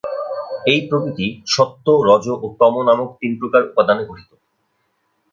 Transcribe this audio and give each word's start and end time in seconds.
এই 0.65 0.79
প্রকৃতি 0.89 1.25
সত্ত্ব, 1.47 1.87
রজ 2.07 2.25
ও 2.35 2.47
তম 2.59 2.73
নামক 2.87 3.09
তিন 3.21 3.31
প্রকার 3.39 3.61
উপাদানে 3.69 4.03
গঠিত। 4.05 4.31